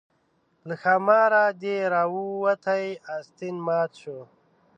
[0.67, 4.19] له ښاماره دې راوتى استين مات شو